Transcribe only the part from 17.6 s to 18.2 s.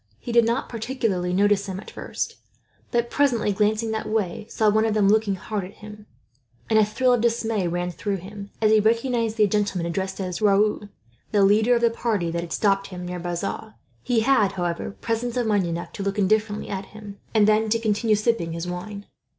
to continue